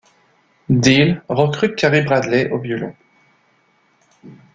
[0.67, 2.95] Deal recrute Carrie Bradley au violon.